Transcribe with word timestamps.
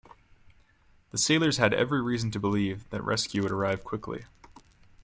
The 1.11 1.19
sailors 1.19 1.57
had 1.57 1.75
every 1.75 2.01
reason 2.01 2.31
to 2.31 2.39
believe 2.39 2.89
that 2.89 3.03
rescue 3.03 3.43
would 3.43 3.51
arrive 3.51 3.83
quickly. 3.83 4.23